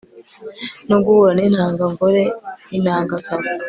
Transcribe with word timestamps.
no 0.89 0.97
guhura 1.03 1.31
n'intangangore 1.35 2.23
intangangabo 2.75 3.25